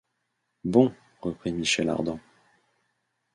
Bon! 0.63 0.91
reprit 1.21 1.53
Michel 1.53 1.87
Ardan. 1.87 2.17